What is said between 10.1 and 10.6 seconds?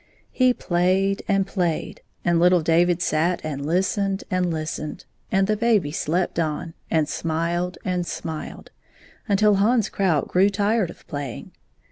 grew